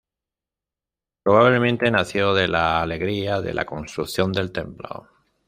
Probablemente 1.21 1.91
nació 1.91 2.33
de 2.33 2.47
la 2.47 2.81
alegría 2.81 3.39
de 3.39 3.53
la 3.53 3.65
construcción 3.65 4.31
del 4.33 4.51
templo. 4.51 5.07